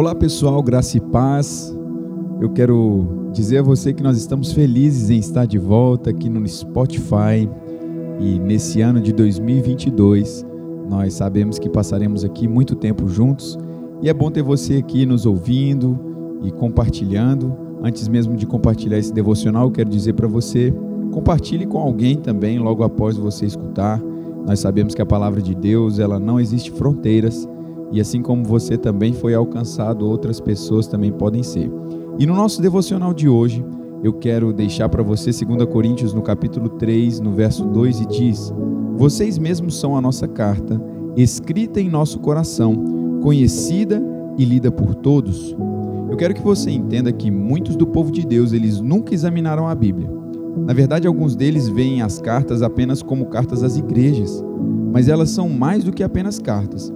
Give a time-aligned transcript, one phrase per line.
[0.00, 1.76] Olá pessoal, graça e paz.
[2.40, 6.48] Eu quero dizer a você que nós estamos felizes em estar de volta aqui no
[6.48, 7.46] Spotify
[8.18, 10.46] e nesse ano de 2022
[10.88, 13.58] nós sabemos que passaremos aqui muito tempo juntos
[14.00, 16.00] e é bom ter você aqui nos ouvindo
[16.42, 17.54] e compartilhando.
[17.82, 20.72] Antes mesmo de compartilhar esse devocional, eu quero dizer para você,
[21.12, 24.02] compartilhe com alguém também logo após você escutar.
[24.46, 27.46] Nós sabemos que a palavra de Deus, ela não existe fronteiras
[27.92, 31.70] e assim como você também foi alcançado, outras pessoas também podem ser.
[32.18, 33.64] E no nosso devocional de hoje,
[34.02, 38.52] eu quero deixar para você 2 Coríntios no capítulo 3, no verso 2 e diz:
[38.96, 40.80] Vocês mesmos são a nossa carta,
[41.16, 44.02] escrita em nosso coração, conhecida
[44.38, 45.54] e lida por todos.
[46.10, 49.74] Eu quero que você entenda que muitos do povo de Deus, eles nunca examinaram a
[49.74, 50.10] Bíblia.
[50.66, 54.44] Na verdade, alguns deles veem as cartas apenas como cartas às igrejas,
[54.92, 56.92] mas elas são mais do que apenas cartas.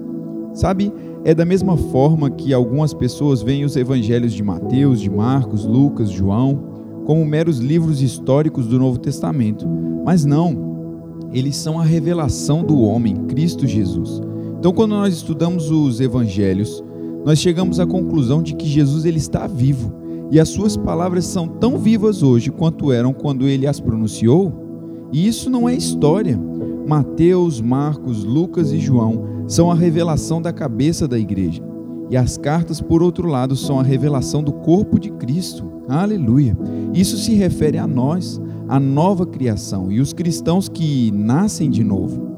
[0.55, 0.93] Sabe,
[1.25, 6.11] é da mesma forma que algumas pessoas veem os evangelhos de Mateus, de Marcos, Lucas,
[6.11, 6.73] João
[7.05, 9.69] como meros livros históricos do Novo Testamento,
[10.07, 14.23] mas não, eles são a revelação do homem, Cristo Jesus.
[14.59, 16.83] Então, quando nós estudamos os evangelhos,
[17.25, 19.93] nós chegamos à conclusão de que Jesus ele está vivo
[20.31, 25.09] e as suas palavras são tão vivas hoje quanto eram quando ele as pronunciou.
[25.13, 26.39] E isso não é história.
[26.87, 31.63] Mateus, Marcos, Lucas e João são a revelação da cabeça da igreja.
[32.11, 35.65] E as cartas, por outro lado, são a revelação do corpo de Cristo.
[35.89, 36.57] Aleluia.
[36.93, 42.35] Isso se refere a nós, a nova criação e os cristãos que nascem de novo.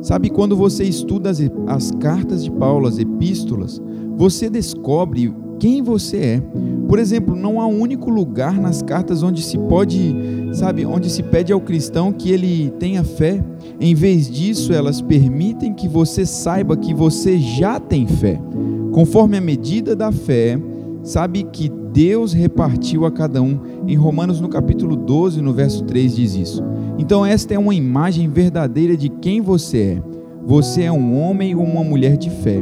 [0.00, 3.80] Sabe, quando você estuda as, as cartas de Paulo, as epístolas,
[4.16, 6.42] você descobre quem você é.
[6.88, 10.14] Por exemplo, não há um único lugar nas cartas onde se pode,
[10.52, 13.42] sabe, onde se pede ao cristão que ele tenha fé.
[13.80, 18.40] Em vez disso, elas permitem que você saiba que você já tem fé.
[18.92, 20.58] Conforme a medida da fé,
[21.02, 23.58] sabe que Deus repartiu a cada um.
[23.86, 26.62] Em Romanos no capítulo 12, no verso 3 diz isso.
[26.98, 30.02] Então esta é uma imagem verdadeira de quem você é.
[30.44, 32.60] Você é um homem ou uma mulher de fé.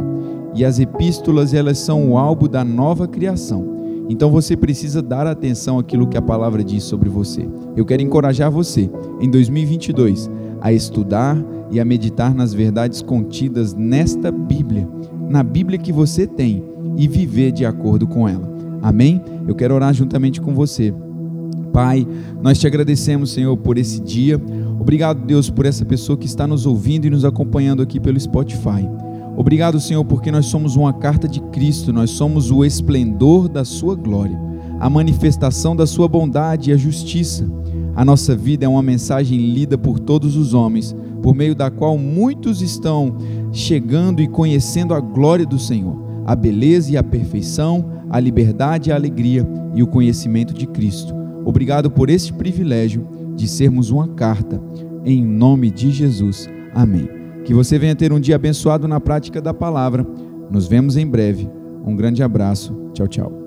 [0.54, 3.75] E as epístolas, elas são o álbum da nova criação.
[4.08, 7.48] Então você precisa dar atenção àquilo que a palavra diz sobre você.
[7.76, 8.90] Eu quero encorajar você,
[9.20, 10.30] em 2022,
[10.60, 11.36] a estudar
[11.70, 14.88] e a meditar nas verdades contidas nesta Bíblia,
[15.28, 16.62] na Bíblia que você tem,
[16.96, 18.48] e viver de acordo com ela.
[18.80, 19.20] Amém?
[19.46, 20.94] Eu quero orar juntamente com você.
[21.72, 22.06] Pai,
[22.40, 24.40] nós te agradecemos, Senhor, por esse dia.
[24.80, 28.88] Obrigado, Deus, por essa pessoa que está nos ouvindo e nos acompanhando aqui pelo Spotify.
[29.36, 33.94] Obrigado, Senhor, porque nós somos uma carta de Cristo, nós somos o esplendor da Sua
[33.94, 34.40] glória,
[34.80, 37.46] a manifestação da Sua bondade e a justiça.
[37.94, 41.98] A nossa vida é uma mensagem lida por todos os homens, por meio da qual
[41.98, 43.16] muitos estão
[43.52, 48.92] chegando e conhecendo a glória do Senhor, a beleza e a perfeição, a liberdade e
[48.92, 51.14] a alegria e o conhecimento de Cristo.
[51.44, 54.60] Obrigado por este privilégio de sermos uma carta,
[55.04, 56.48] em nome de Jesus.
[56.74, 57.25] Amém.
[57.46, 60.04] Que você venha ter um dia abençoado na prática da palavra.
[60.50, 61.48] Nos vemos em breve.
[61.86, 62.90] Um grande abraço.
[62.92, 63.45] Tchau, tchau.